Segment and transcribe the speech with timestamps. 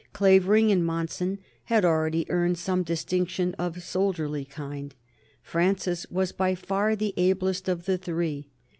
[0.13, 4.95] Clavering and Monson had already earned some distinction of a soldierly kind;
[5.43, 8.47] Francis was by far the ablest of the three.